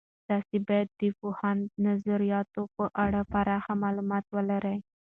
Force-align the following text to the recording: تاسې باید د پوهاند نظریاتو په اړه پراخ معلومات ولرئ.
تاسې 0.29 0.57
باید 0.67 0.89
د 1.01 1.03
پوهاند 1.19 1.63
نظریاتو 1.87 2.61
په 2.75 2.85
اړه 3.05 3.21
پراخ 3.31 3.63
معلومات 3.83 4.25
ولرئ. 4.35 4.77